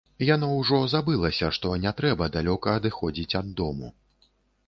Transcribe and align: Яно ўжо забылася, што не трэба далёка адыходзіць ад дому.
Яно 0.27 0.47
ўжо 0.59 0.77
забылася, 0.93 1.49
што 1.57 1.75
не 1.83 1.91
трэба 1.99 2.29
далёка 2.37 2.73
адыходзіць 2.81 3.37
ад 3.41 3.51
дому. 3.59 3.93